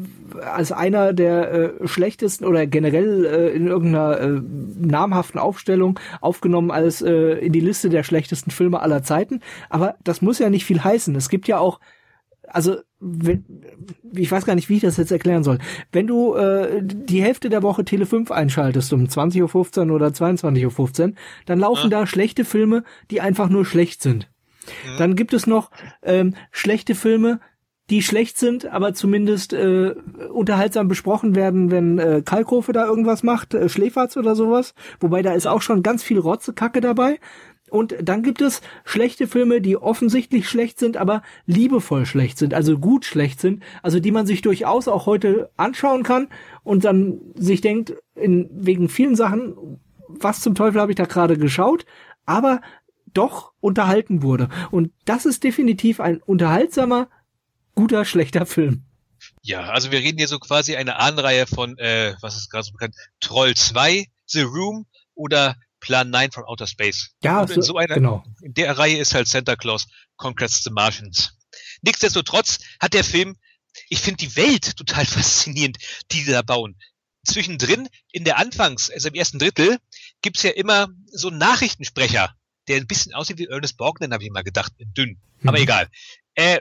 [0.42, 4.40] als einer der äh, schlechtesten oder generell äh, in irgendeiner äh,
[4.78, 9.40] namhaften Aufstellung aufgenommen als äh, in die Liste der schlechtesten Filme aller Zeiten.
[9.70, 11.14] Aber das muss ja nicht viel heißen.
[11.14, 11.80] Es gibt ja auch
[12.46, 13.44] also wenn,
[14.12, 15.58] ich weiß gar nicht, wie ich das jetzt erklären soll.
[15.92, 21.02] Wenn du äh, die Hälfte der Woche Tele 5 einschaltest um 20.15 Uhr oder 22.15
[21.08, 21.12] Uhr,
[21.46, 22.00] dann laufen ja.
[22.00, 24.28] da schlechte Filme, die einfach nur schlecht sind.
[24.86, 24.98] Ja.
[24.98, 25.70] Dann gibt es noch
[26.02, 27.40] ähm, schlechte Filme,
[27.90, 29.94] die schlecht sind, aber zumindest äh,
[30.30, 34.74] unterhaltsam besprochen werden, wenn äh, Kalkofe da irgendwas macht, äh, Schläferz oder sowas.
[35.00, 37.18] Wobei da ist auch schon ganz viel Rotzekacke dabei.
[37.70, 42.78] Und dann gibt es schlechte Filme, die offensichtlich schlecht sind, aber liebevoll schlecht sind, also
[42.78, 46.28] gut schlecht sind, also die man sich durchaus auch heute anschauen kann
[46.64, 51.38] und dann sich denkt, in, wegen vielen Sachen, was zum Teufel habe ich da gerade
[51.38, 51.84] geschaut,
[52.26, 52.60] aber
[53.14, 54.48] doch unterhalten wurde.
[54.70, 57.08] Und das ist definitiv ein unterhaltsamer,
[57.74, 58.84] guter, schlechter Film.
[59.42, 62.72] Ja, also wir reden hier so quasi eine Anreihe von, äh, was ist gerade so
[62.72, 67.10] bekannt, Troll 2, The Room oder Plan 9 from Outer Space.
[67.22, 68.24] Ja, so, in so einer, genau.
[68.42, 69.86] In der Reihe ist halt Santa Claus
[70.16, 71.36] Conquest the Martians.
[71.82, 73.36] Nichtsdestotrotz hat der Film,
[73.88, 75.78] ich finde die Welt total faszinierend,
[76.12, 76.76] die sie da bauen.
[77.24, 79.78] Zwischendrin, in der Anfangs, also im ersten Drittel,
[80.22, 82.34] gibt's ja immer so einen Nachrichtensprecher,
[82.68, 85.20] der ein bisschen aussieht wie Ernest Borgnine, habe ich mal gedacht, dünn.
[85.40, 85.48] Mhm.
[85.48, 85.88] Aber egal.
[86.34, 86.60] Äh,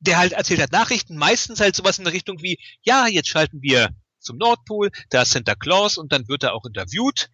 [0.00, 3.62] der halt erzählt hat Nachrichten, meistens halt sowas in der Richtung wie, ja, jetzt schalten
[3.62, 7.30] wir zum Nordpol, da ist Santa Claus und dann wird er auch interviewt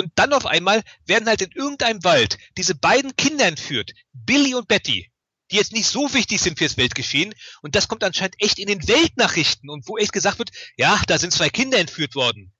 [0.00, 4.68] und dann auf einmal werden halt in irgendeinem Wald diese beiden Kinder entführt, Billy und
[4.68, 5.10] Betty,
[5.50, 7.34] die jetzt nicht so wichtig sind fürs Weltgeschehen.
[7.62, 11.18] Und das kommt anscheinend echt in den Weltnachrichten und wo echt gesagt wird, ja, da
[11.18, 12.52] sind zwei Kinder entführt worden.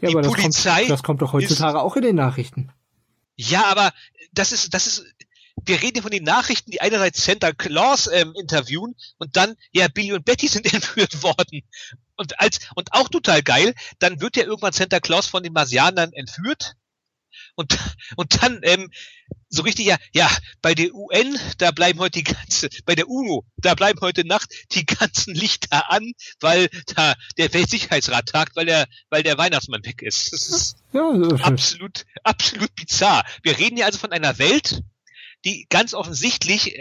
[0.00, 2.72] Ja, die aber Polizei das kommt, das kommt doch heutzutage ist, auch in den Nachrichten.
[3.36, 3.92] Ja, aber
[4.32, 5.04] das ist, das ist,
[5.64, 10.12] wir reden von den Nachrichten, die einerseits Santa Claus ähm, interviewen und dann, ja, Billy
[10.12, 11.62] und Betty sind entführt worden.
[12.16, 16.12] Und als, und auch total geil, dann wird ja irgendwann Santa Claus von den Marsianern
[16.12, 16.74] entführt.
[17.58, 17.76] Und,
[18.14, 18.88] und dann, ähm,
[19.48, 20.30] so richtig, ja, ja,
[20.62, 24.48] bei der UN, da bleiben heute die ganze, bei der UNO, da bleiben heute Nacht
[24.70, 30.02] die ganzen Lichter an, weil da der Weltsicherheitsrat tagt, weil der, weil der Weihnachtsmann weg
[30.02, 30.32] ist.
[30.32, 31.02] Das ist ja,
[31.42, 33.24] absolut, absolut bizarr.
[33.42, 34.84] Wir reden ja also von einer Welt,
[35.44, 36.78] die ganz offensichtlich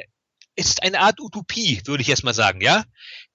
[0.56, 2.86] ist eine Art Utopie, würde ich jetzt mal sagen, ja.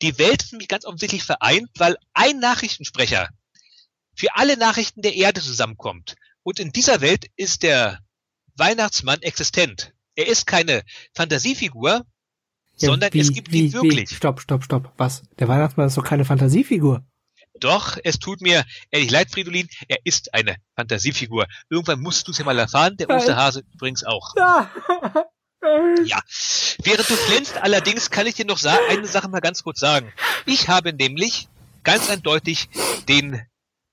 [0.01, 3.31] Die Welt ist nämlich ganz offensichtlich vereint, weil ein Nachrichtensprecher
[4.15, 6.15] für alle Nachrichten der Erde zusammenkommt.
[6.43, 8.01] Und in dieser Welt ist der
[8.57, 9.93] Weihnachtsmann existent.
[10.15, 10.83] Er ist keine
[11.15, 14.11] Fantasiefigur, ja, sondern wie, es gibt wie, ihn wirklich.
[14.11, 14.15] Wie?
[14.15, 14.93] Stopp, stopp, stopp.
[14.97, 15.23] Was?
[15.39, 17.05] Der Weihnachtsmann ist doch keine Fantasiefigur.
[17.61, 21.47] Doch, es tut mir ehrlich leid, Fridolin, er ist eine Fantasiefigur.
[21.71, 24.35] Irgendwann musst du es ja mal erfahren, der Osterhase übrigens auch.
[25.65, 25.95] Ja.
[26.05, 26.21] ja.
[26.83, 30.13] Während du glänzt, allerdings kann ich dir noch eine Sache mal ganz kurz sagen.
[30.45, 31.47] Ich habe nämlich
[31.85, 32.69] ganz eindeutig
[33.07, 33.41] den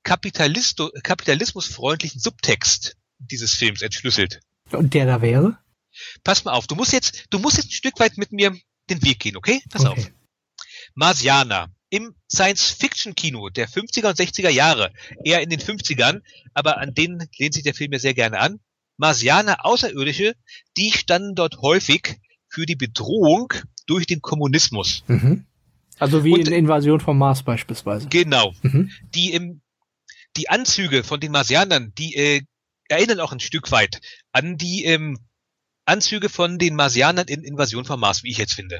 [0.10, 4.42] kapitalismusfreundlichen Subtext dieses Films entschlüsselt.
[4.72, 5.58] Und der da wäre?
[6.24, 8.56] Pass mal auf, du musst jetzt, du musst jetzt ein Stück weit mit mir
[8.90, 9.62] den Weg gehen, okay?
[9.70, 10.02] Pass okay.
[10.02, 10.12] auf.
[10.96, 14.92] Marsianer im Science-Fiction-Kino der 50er und 60er Jahre,
[15.24, 16.22] eher in den 50ern,
[16.54, 18.60] aber an denen lehnt sich der Film ja sehr gerne an.
[18.98, 20.36] Marsianer, Außerirdische,
[20.78, 22.18] die standen dort häufig
[22.48, 23.54] für die Bedrohung
[23.86, 25.04] durch den Kommunismus.
[25.08, 25.46] Mhm.
[25.98, 28.08] Also wie und, in Invasion vom Mars beispielsweise.
[28.10, 28.54] Genau.
[28.62, 28.92] Mhm.
[29.16, 29.62] Die im
[30.38, 32.42] die Anzüge von den Marsianern, die äh,
[32.88, 34.00] erinnern auch ein Stück weit
[34.32, 35.18] an die ähm,
[35.86, 38.80] Anzüge von den Marsianern in Invasion vom Mars, wie ich jetzt finde.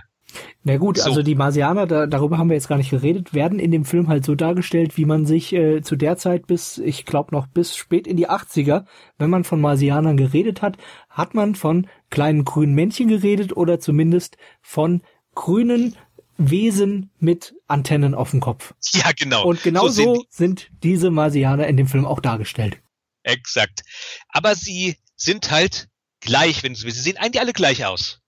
[0.64, 1.06] Na gut, so.
[1.06, 4.08] also die Marsianer, da, darüber haben wir jetzt gar nicht geredet, werden in dem Film
[4.08, 7.76] halt so dargestellt, wie man sich äh, zu der Zeit bis, ich glaube noch bis
[7.76, 8.86] spät in die 80er,
[9.18, 10.78] wenn man von Marsianern geredet hat,
[11.10, 15.02] hat man von kleinen grünen Männchen geredet oder zumindest von
[15.34, 15.96] grünen
[16.40, 18.74] Wesen mit Antennen auf dem Kopf.
[18.94, 19.46] Ja, genau.
[19.46, 22.80] Und genau so, sind, sind diese Marsianer in dem Film auch dargestellt.
[23.24, 23.84] Exakt.
[24.30, 25.90] Aber sie sind halt
[26.22, 28.22] gleich, wenn sie, sie sehen eigentlich alle gleich aus.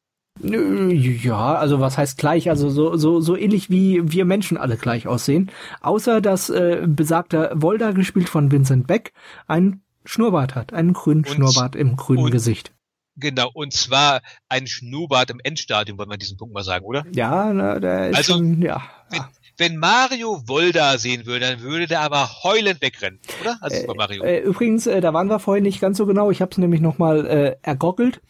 [0.44, 2.50] Ja, also was heißt gleich?
[2.50, 5.52] Also so, so, so ähnlich wie wir Menschen alle gleich aussehen.
[5.82, 9.14] Außer dass äh, besagter Volda, gespielt von Vincent Beck,
[9.48, 10.74] einen Schnurrbart hat.
[10.74, 12.74] Einen grünen Und- Schnurrbart im grünen und- Gesicht.
[13.18, 17.06] Genau, und zwar ein Schnurrbart im Endstadium, wollen wir an diesem Punkt mal sagen, oder?
[17.14, 18.82] Ja, na, der ist Also, schon, ja.
[19.10, 19.22] wenn-
[19.58, 23.58] Wenn Mario Volda sehen würde, dann würde der aber heulend wegrennen, oder?
[23.62, 24.24] Also Super Mario.
[24.24, 26.32] Äh, übrigens, äh, da waren wir vorhin nicht ganz so genau.
[26.32, 28.22] Ich habe es nämlich nochmal äh, ergoggelt.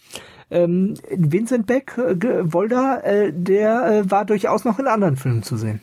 [0.50, 2.16] Ähm, Vincent Beck, äh,
[2.52, 5.80] Volda, äh, der äh, war durchaus noch in anderen Filmen zu sehen.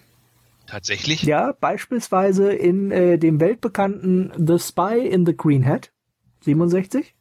[0.66, 1.22] Tatsächlich?
[1.22, 5.92] Ja, beispielsweise in äh, dem weltbekannten The Spy in the Green Hat,
[6.44, 7.14] 67.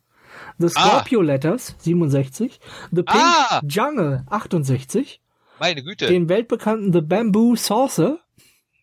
[0.60, 0.88] The Ah.
[0.90, 2.60] Scorpio Letters, 67.
[2.92, 3.62] The Pink Ah.
[3.68, 5.20] Jungle, 68.
[5.60, 6.08] Meine Güte.
[6.08, 8.20] Den weltbekannten The Bamboo Saucer.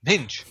[0.07, 0.45] Mensch.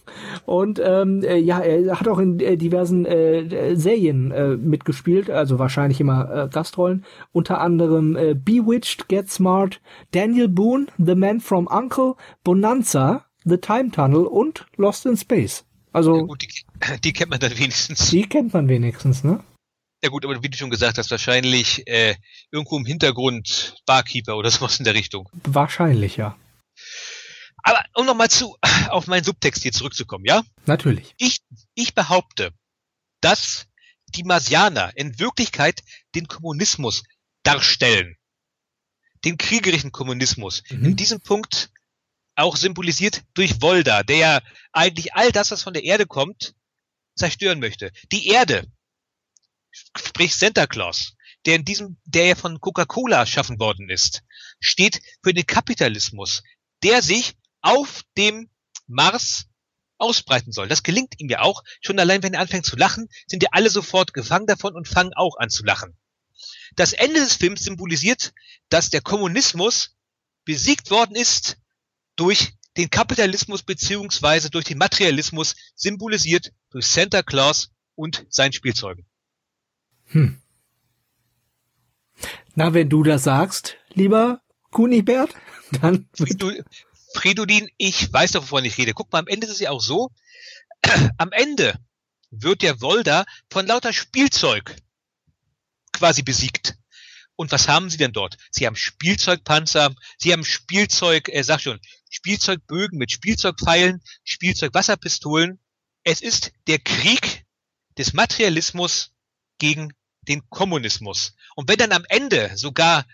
[0.45, 5.59] Und ähm, äh, ja, er hat auch in äh, diversen äh, Serien äh, mitgespielt, also
[5.59, 7.05] wahrscheinlich immer äh, Gastrollen.
[7.33, 9.79] Unter anderem äh, Bewitched, Get Smart,
[10.11, 15.65] Daniel Boone, The Man from Uncle, Bonanza, The Time Tunnel und Lost in Space.
[15.91, 16.47] Also Ja, gut, die,
[17.03, 18.09] die kennt man dann wenigstens.
[18.09, 19.41] die kennt man wenigstens, ne?
[20.03, 22.15] Ja gut, aber wie du schon gesagt hast, wahrscheinlich äh,
[22.51, 25.29] irgendwo im Hintergrund Barkeeper oder sowas in der Richtung.
[25.45, 26.37] Wahrscheinlich, ja.
[27.63, 28.57] Aber um nochmal zu
[28.89, 30.43] auf meinen Subtext hier zurückzukommen, ja?
[30.65, 31.15] Natürlich.
[31.17, 31.39] Ich,
[31.73, 32.51] ich behaupte,
[33.21, 33.67] dass
[34.07, 35.81] die Marsianer in Wirklichkeit
[36.15, 37.03] den Kommunismus
[37.43, 38.17] darstellen.
[39.23, 40.63] Den kriegerischen Kommunismus.
[40.69, 40.85] Mhm.
[40.85, 41.71] In diesem Punkt
[42.35, 44.41] auch symbolisiert durch Volda, der ja
[44.73, 46.55] eigentlich all das, was von der Erde kommt,
[47.15, 47.91] zerstören möchte.
[48.11, 48.67] Die Erde,
[49.95, 54.23] sprich Santa Claus, der in diesem, der ja von Coca-Cola erschaffen worden ist,
[54.59, 56.43] steht für den Kapitalismus,
[56.83, 58.49] der sich auf dem
[58.87, 59.45] Mars
[59.97, 60.67] ausbreiten soll.
[60.67, 61.63] Das gelingt ihm ja auch.
[61.81, 65.13] Schon allein, wenn er anfängt zu lachen, sind ja alle sofort gefangen davon und fangen
[65.13, 65.97] auch an zu lachen.
[66.75, 68.33] Das Ende des Films symbolisiert,
[68.69, 69.95] dass der Kommunismus
[70.45, 71.57] besiegt worden ist
[72.15, 79.05] durch den Kapitalismus beziehungsweise durch den Materialismus, symbolisiert durch Santa Claus und sein Spielzeugen.
[80.07, 80.39] Hm.
[82.55, 85.33] Na, wenn du das sagst, lieber Kunibert,
[85.81, 86.07] dann
[87.13, 88.93] Fridolin, ich weiß doch, wovon ich rede.
[88.93, 90.11] Guck mal, am Ende ist es ja auch so,
[91.17, 91.79] am Ende
[92.31, 94.75] wird der Volda von lauter Spielzeug
[95.91, 96.75] quasi besiegt.
[97.35, 98.37] Und was haben sie denn dort?
[98.51, 105.59] Sie haben Spielzeugpanzer, sie haben Spielzeug, äh, sag schon, Spielzeugbögen mit Spielzeugpfeilen, Spielzeugwasserpistolen.
[106.03, 107.45] Es ist der Krieg
[107.97, 109.12] des Materialismus
[109.57, 109.93] gegen
[110.27, 111.35] den Kommunismus.
[111.55, 113.05] Und wenn dann am Ende sogar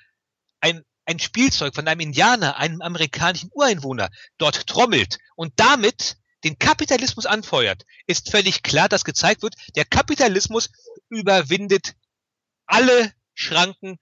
[0.61, 7.25] ein, ein Spielzeug von einem Indianer, einem amerikanischen Ureinwohner dort trommelt und damit den Kapitalismus
[7.25, 10.69] anfeuert, ist völlig klar, dass gezeigt wird, der Kapitalismus
[11.09, 11.95] überwindet
[12.65, 13.97] alle Schranken,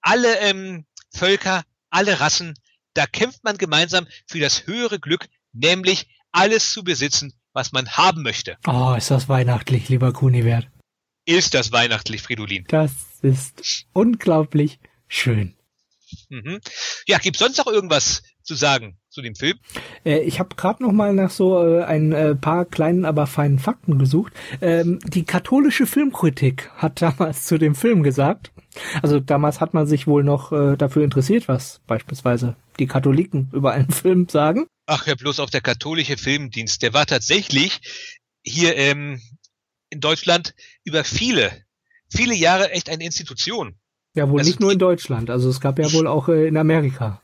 [0.00, 2.54] alle ähm, Völker, alle Rassen.
[2.94, 8.22] Da kämpft man gemeinsam für das höhere Glück, nämlich alles zu besitzen, was man haben
[8.22, 8.56] möchte.
[8.66, 10.68] Oh, ist das weihnachtlich, lieber Kunibert.
[11.26, 12.64] Ist das weihnachtlich, Fridolin?
[12.68, 15.54] Das ist unglaublich schön.
[16.28, 16.60] Mhm.
[17.06, 19.58] Ja, gibt's sonst noch irgendwas zu sagen zu dem Film?
[20.04, 23.58] Äh, ich habe gerade noch mal nach so äh, ein äh, paar kleinen, aber feinen
[23.58, 24.32] Fakten gesucht.
[24.60, 28.52] Ähm, die katholische Filmkritik hat damals zu dem Film gesagt,
[29.02, 33.72] also damals hat man sich wohl noch äh, dafür interessiert, was beispielsweise die Katholiken über
[33.72, 34.66] einen Film sagen.
[34.86, 36.82] Ach ja, bloß auf der katholische Filmdienst.
[36.82, 37.80] Der war tatsächlich
[38.42, 39.20] hier ähm,
[39.94, 40.54] in Deutschland
[40.84, 41.64] über viele,
[42.10, 43.76] viele Jahre echt eine Institution.
[44.14, 46.56] Ja, wohl Also nicht nur in Deutschland, also es gab ja wohl auch äh, in
[46.56, 47.22] Amerika.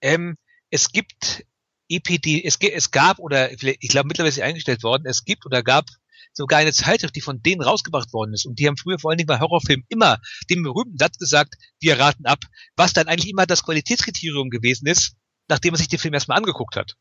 [0.00, 0.36] Ähm,
[0.70, 1.44] es gibt
[1.88, 5.62] EPD, es, es gab oder ich glaube mittlerweile ist sie eingestellt worden, es gibt oder
[5.62, 5.86] gab
[6.32, 8.46] sogar eine Zeitschrift, die von denen rausgebracht worden ist.
[8.46, 10.18] Und die haben früher vor allen Dingen bei Horrorfilmen immer
[10.50, 12.40] den berühmten Satz gesagt, wir raten ab,
[12.76, 15.14] was dann eigentlich immer das Qualitätskriterium gewesen ist,
[15.48, 16.96] nachdem man sich den Film erstmal angeguckt hat.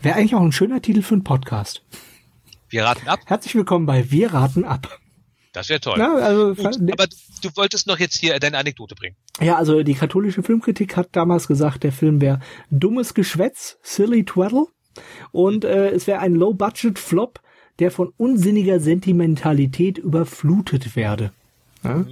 [0.00, 1.82] Wäre eigentlich auch ein schöner Titel für einen Podcast.
[2.72, 4.98] Wir raten ab, Herzlich willkommen bei Wir raten ab.
[5.52, 5.98] das wäre toll.
[5.98, 9.14] Ja, also, Gut, aber du, du wolltest noch jetzt hier deine Anekdote bringen.
[9.42, 14.68] Ja, also die katholische Filmkritik hat damals gesagt, der Film wäre dummes Geschwätz, silly twaddle
[15.32, 17.40] und äh, es wäre ein Low-Budget-Flop,
[17.78, 21.30] der von unsinniger Sentimentalität überflutet werde.
[21.84, 22.06] Ja?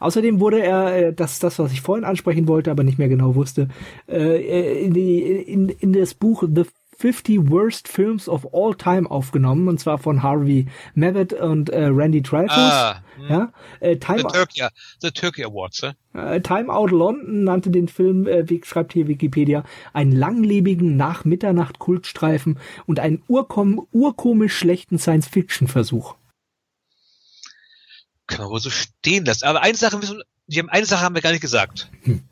[0.00, 3.36] Außerdem wurde er, äh, das das, was ich vorhin ansprechen wollte, aber nicht mehr genau
[3.36, 3.68] wusste,
[4.08, 6.64] äh, in, die, in, in das Buch The
[6.98, 12.22] 50 Worst Films of All Time aufgenommen, und zwar von Harvey Mavet und äh, Randy
[12.22, 12.56] Dreyfuss.
[12.56, 13.28] Ah, hm.
[13.28, 14.66] ja, äh, The Time, Turkey,
[15.00, 15.96] The Turkey Awards, ne?
[16.14, 22.58] äh, Time Out London nannte den Film, äh, wie schreibt hier Wikipedia, einen langlebigen Nach-Mitternacht-Kultstreifen
[22.86, 26.14] und einen urkom urkomisch schlechten Science-Fiction-Versuch.
[28.26, 29.44] Kann man wohl so stehen lassen.
[29.44, 31.90] Aber eine Sache müssen, wir haben eine Sache haben wir gar nicht gesagt.
[32.02, 32.22] Hm.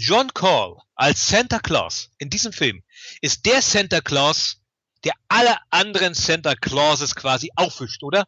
[0.00, 2.84] John Call als Santa Claus in diesem Film
[3.20, 4.60] ist der Santa Claus,
[5.02, 8.24] der alle anderen Santa Clauses quasi aufwischt, oder?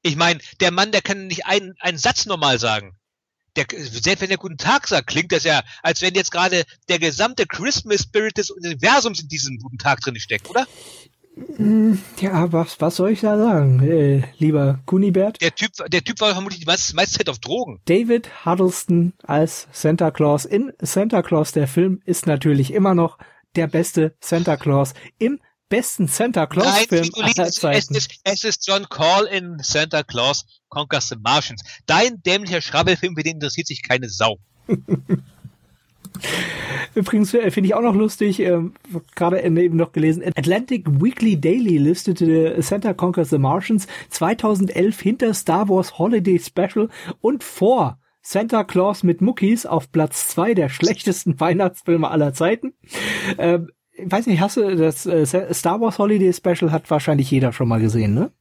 [0.00, 2.98] Ich meine, der Mann, der kann nicht einen, einen Satz normal sagen.
[3.54, 6.98] Der, selbst wenn er guten Tag sagt, klingt das ja, als wenn jetzt gerade der
[6.98, 10.66] gesamte Christmas Spirit des Universums in diesem guten Tag drin steckt, oder?
[12.20, 15.40] Ja, was, was soll ich da sagen, äh, lieber Kunibert?
[15.40, 17.80] Der Typ, der Typ war vermutlich die meiste, meiste Zeit auf Drogen.
[17.86, 23.18] David Huddleston als Santa Claus in Santa Claus, der Film, ist natürlich immer noch
[23.56, 27.94] der beste Santa Claus im besten Santa Claus Nein, Film Fridolin, aller es, es, Zeiten.
[27.96, 31.62] ist, es ist John Call in Santa Claus Conquers the Martians.
[31.86, 34.38] Dein dämlicher Schrabbelfilm, für den interessiert sich keine Sau.
[36.94, 38.74] Übrigens äh, finde ich auch noch lustig, ähm,
[39.14, 45.68] gerade eben noch gelesen, Atlantic Weekly Daily listete Santa Conquers the Martians 2011 hinter Star
[45.68, 46.88] Wars Holiday Special
[47.20, 52.72] und vor Santa Claus mit Muckis auf Platz zwei der schlechtesten Weihnachtsfilme aller Zeiten.
[53.38, 57.52] Ähm, ich weiß nicht, hast du das äh, Star Wars Holiday Special hat wahrscheinlich jeder
[57.52, 58.32] schon mal gesehen, ne?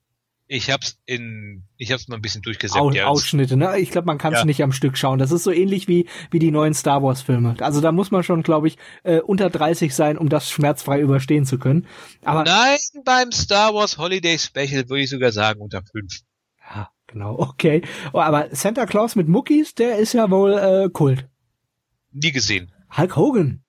[0.55, 2.79] Ich hab's in, ich hab's mal ein bisschen durchgesäppt.
[2.79, 3.07] Au ja.
[3.07, 3.79] Ausschnitte, ne?
[3.79, 4.45] Ich glaube, man kann es Ja.
[4.45, 5.17] nicht am Stück schauen.
[5.17, 7.55] Das ist so ähnlich wie wie die neuen Star Wars Filme.
[7.59, 11.45] Also da muss man schon, glaube ich, äh, unter 30 sein, um das schmerzfrei überstehen
[11.45, 11.87] zu können.
[12.23, 16.19] Aber Nein, beim Star Wars Holiday Special würde ich sogar sagen unter fünf.
[16.75, 17.81] ja, genau, okay.
[18.13, 21.27] Oh, aber Santa Claus mit Muckis, der ist ja wohl äh, Kult.
[22.11, 22.71] Nie gesehen.
[22.95, 23.63] Hulk Hogan.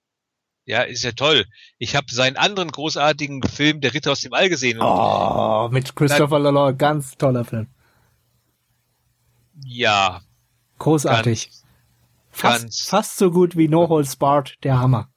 [0.66, 1.44] Ja, ist ja toll.
[1.79, 4.81] Ich habe seinen anderen großartigen Film, Der Ritter aus dem All gesehen.
[4.81, 7.66] Oh, mit Christopher Lalore, ganz toller Film.
[9.64, 10.22] Ja,
[10.79, 11.46] Großartig.
[11.50, 11.64] Ganz,
[12.31, 15.09] fast, ganz- fast so gut wie No Holds Barred, der Hammer.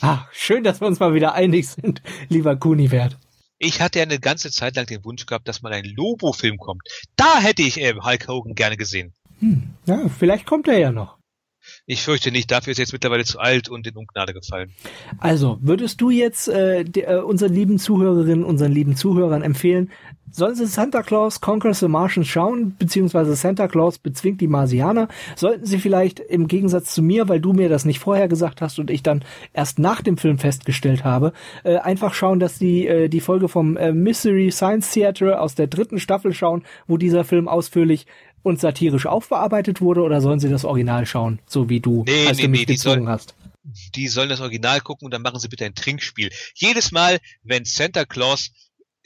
[0.00, 3.18] Ah, schön, dass wir uns mal wieder einig sind, lieber Kunivert.
[3.58, 6.82] ich hatte ja eine ganze Zeit lang den Wunsch gehabt, dass mal ein Lobo-Film kommt.
[7.16, 9.14] Da hätte ich äh, Hulk Hogan gerne gesehen.
[9.40, 11.18] Hm, ja, vielleicht kommt er ja noch.
[11.90, 14.70] Ich fürchte nicht, dafür ist jetzt mittlerweile zu alt und in Ungnade gefallen.
[15.18, 19.90] Also, würdest du jetzt äh, äh, unseren lieben Zuhörerinnen, unseren lieben Zuhörern empfehlen,
[20.30, 25.08] sollen sie Santa Claus Conquers the Martians schauen, beziehungsweise Santa Claus bezwingt die Marsianer?
[25.34, 28.78] Sollten sie vielleicht im Gegensatz zu mir, weil du mir das nicht vorher gesagt hast
[28.78, 31.32] und ich dann erst nach dem Film festgestellt habe,
[31.64, 35.66] äh, einfach schauen, dass die äh, die Folge vom äh, Mystery Science Theater aus der
[35.66, 38.06] dritten Staffel schauen, wo dieser Film ausführlich
[38.42, 42.38] und satirisch aufbearbeitet wurde, oder sollen sie das Original schauen, so wie du, Nee, als
[42.38, 43.34] nee, du mich nee, die gezwungen sollen- hast?
[43.94, 46.30] Die sollen das Original gucken und dann machen sie bitte ein Trinkspiel.
[46.54, 48.50] Jedes Mal, wenn Santa Claus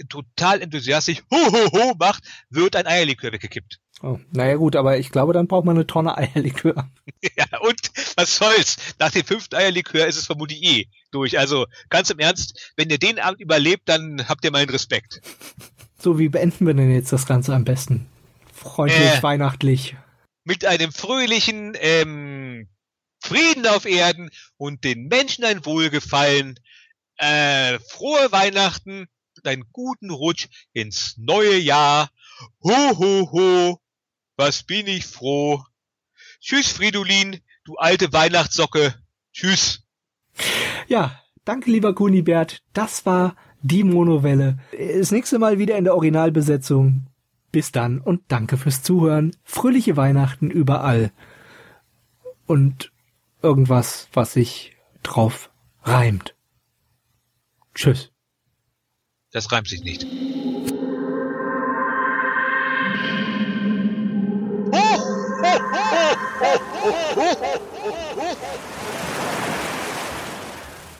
[0.08, 3.80] total enthusiastisch ho ho ho macht, wird ein Eierlikör weggekippt.
[4.02, 6.88] Oh, naja gut, aber ich glaube, dann braucht man eine Tonne Eierlikör.
[7.36, 7.80] Ja, und
[8.16, 8.76] was soll's?
[8.98, 11.38] Nach dem fünften Eierlikör ist es vermutlich eh durch.
[11.38, 15.20] Also ganz im Ernst, wenn ihr den Abend überlebt, dann habt ihr meinen Respekt.
[15.96, 18.06] So, wie beenden wir denn jetzt das Ganze am besten?
[18.54, 19.22] Freundlich, Äh.
[19.22, 19.96] weihnachtlich.
[20.44, 22.68] Mit einem fröhlichen ähm,
[23.20, 26.58] Frieden auf Erden und den Menschen ein Wohlgefallen.
[27.16, 32.10] Äh, frohe Weihnachten und einen guten Rutsch ins neue Jahr.
[32.62, 33.80] Ho, ho, ho.
[34.36, 35.62] Was bin ich froh.
[36.40, 38.94] Tschüss, Fridolin, du alte Weihnachtssocke.
[39.32, 39.82] Tschüss.
[40.88, 42.60] Ja, danke lieber Kunibert.
[42.72, 44.58] Das war die Monowelle.
[44.76, 47.06] Das nächste Mal wieder in der Originalbesetzung.
[47.54, 49.30] Bis dann und danke fürs Zuhören.
[49.44, 51.12] Fröhliche Weihnachten überall.
[52.46, 52.90] Und
[53.42, 55.50] irgendwas, was sich drauf
[55.84, 56.34] reimt.
[57.72, 58.10] Tschüss.
[59.30, 60.04] Das reimt sich nicht.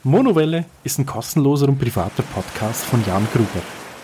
[0.03, 3.61] Monowelle ist ein kostenloser und privater Podcast von Jan Gruber.